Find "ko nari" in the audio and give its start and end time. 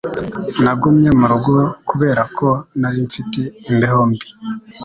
2.37-2.99